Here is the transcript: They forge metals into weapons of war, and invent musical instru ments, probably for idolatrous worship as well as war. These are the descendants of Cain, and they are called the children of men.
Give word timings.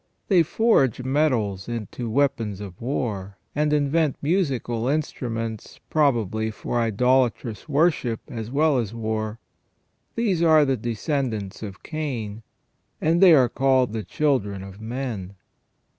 They 0.29 0.41
forge 0.41 1.03
metals 1.03 1.69
into 1.69 2.09
weapons 2.09 2.59
of 2.59 2.81
war, 2.81 3.37
and 3.53 3.71
invent 3.71 4.15
musical 4.19 4.85
instru 4.85 5.31
ments, 5.31 5.79
probably 5.91 6.49
for 6.49 6.79
idolatrous 6.79 7.69
worship 7.69 8.19
as 8.27 8.49
well 8.49 8.79
as 8.79 8.95
war. 8.95 9.37
These 10.15 10.41
are 10.41 10.65
the 10.65 10.75
descendants 10.75 11.61
of 11.61 11.83
Cain, 11.83 12.41
and 12.99 13.21
they 13.21 13.35
are 13.35 13.47
called 13.47 13.93
the 13.93 14.03
children 14.03 14.63
of 14.63 14.81
men. 14.81 15.35